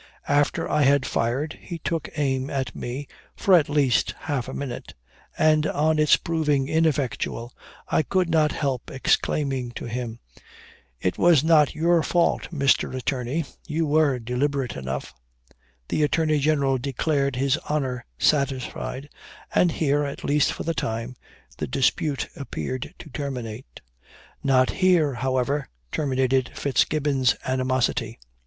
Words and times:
After 0.27 0.67
I 0.67 0.81
had 0.81 1.05
fired, 1.05 1.59
he 1.61 1.77
took 1.77 2.09
aim 2.17 2.49
at 2.49 2.75
me 2.75 3.07
for 3.35 3.53
at 3.53 3.69
least 3.69 4.15
half 4.21 4.47
a 4.47 4.53
minute; 4.55 4.95
and 5.37 5.67
on 5.67 5.99
its 5.99 6.15
proving 6.17 6.67
ineffectual, 6.67 7.53
I 7.87 8.01
could 8.01 8.27
not 8.27 8.51
help 8.51 8.89
exclaiming 8.89 9.69
to 9.73 9.85
him, 9.85 10.17
'It 11.01 11.19
was 11.19 11.43
not 11.43 11.75
your 11.75 12.01
fault, 12.01 12.49
Mr. 12.51 12.95
Attorney; 12.95 13.45
you 13.67 13.85
were 13.85 14.17
deliberate 14.17 14.75
enough,'" 14.75 15.13
The 15.89 16.01
Attorney 16.01 16.39
General 16.39 16.79
declared 16.79 17.35
his 17.35 17.57
honor 17.69 18.03
satisfied; 18.17 19.07
and 19.53 19.71
here, 19.71 20.03
at 20.03 20.23
least 20.23 20.51
for 20.51 20.63
the 20.63 20.73
time, 20.73 21.15
the 21.59 21.67
dispute 21.67 22.27
appeared 22.35 22.91
to 22.97 23.11
terminate. 23.11 23.81
Not 24.41 24.71
here, 24.71 25.13
however, 25.13 25.69
terminated 25.91 26.49
Fitzgibbon's 26.55 27.35
animosity. 27.45 28.17